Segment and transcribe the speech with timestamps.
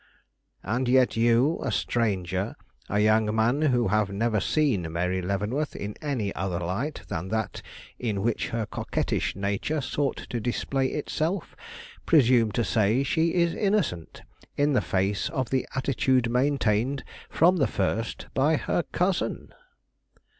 [0.63, 2.55] "And yet you, a stranger,
[2.89, 7.61] a young man who have never seen Mary Leavenworth in any other light than that
[7.99, 11.55] in which her coquettish nature sought to display itself,
[12.07, 14.23] presume to say she is innocent,
[14.57, 19.53] in the face of the attitude maintained from the first by her cousin!"